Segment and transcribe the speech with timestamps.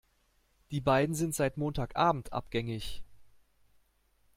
[0.71, 3.03] Die beiden sind seit Montag Abend abgängig.